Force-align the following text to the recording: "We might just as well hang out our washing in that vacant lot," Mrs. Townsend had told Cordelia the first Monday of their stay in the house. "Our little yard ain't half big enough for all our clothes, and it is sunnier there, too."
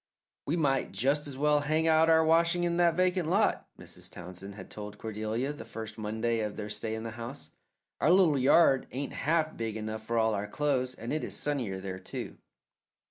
"We 0.47 0.57
might 0.57 0.93
just 0.93 1.27
as 1.27 1.37
well 1.37 1.59
hang 1.59 1.87
out 1.87 2.09
our 2.09 2.25
washing 2.25 2.63
in 2.63 2.77
that 2.77 2.95
vacant 2.95 3.29
lot," 3.29 3.67
Mrs. 3.77 4.09
Townsend 4.09 4.55
had 4.55 4.71
told 4.71 4.97
Cordelia 4.97 5.53
the 5.53 5.63
first 5.63 5.99
Monday 5.99 6.39
of 6.39 6.55
their 6.55 6.71
stay 6.71 6.95
in 6.95 7.03
the 7.03 7.11
house. 7.21 7.51
"Our 7.99 8.09
little 8.09 8.39
yard 8.39 8.87
ain't 8.91 9.13
half 9.13 9.55
big 9.55 9.77
enough 9.77 10.01
for 10.03 10.17
all 10.17 10.33
our 10.33 10.47
clothes, 10.47 10.95
and 10.95 11.13
it 11.13 11.23
is 11.23 11.35
sunnier 11.35 11.79
there, 11.79 11.99
too." 11.99 12.39